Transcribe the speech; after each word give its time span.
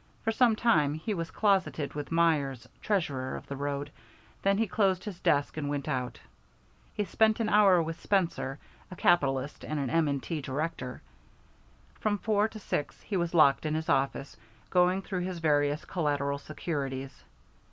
For 0.23 0.31
some 0.31 0.55
time 0.55 0.95
he 0.95 1.13
was 1.13 1.29
closeted 1.29 1.93
with 1.93 2.11
Myers, 2.11 2.67
treasurer 2.81 3.35
of 3.35 3.45
the 3.45 3.55
road, 3.55 3.91
then 4.41 4.57
he 4.57 4.65
closed 4.65 5.03
his 5.03 5.19
desk 5.19 5.57
and 5.57 5.69
went 5.69 5.87
out. 5.87 6.19
He 6.95 7.03
spent 7.05 7.39
an 7.39 7.49
hour 7.49 7.83
with 7.83 8.01
Spencer, 8.01 8.57
a 8.89 8.95
capitalist 8.95 9.63
and 9.63 9.79
an 9.79 9.91
M. 9.91 10.19
& 10.19 10.19
T. 10.19 10.41
director. 10.41 11.03
From 11.99 12.17
four 12.17 12.47
to 12.47 12.57
six 12.57 12.99
he 13.03 13.15
was 13.15 13.35
locked 13.35 13.63
in 13.63 13.75
his 13.75 13.89
office, 13.89 14.35
going 14.71 15.03
through 15.03 15.21
his 15.21 15.37
various 15.37 15.85
collateral 15.85 16.39
securities. 16.39 17.23